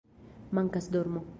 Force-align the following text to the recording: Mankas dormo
Mankas 0.51 0.89
dormo 0.89 1.27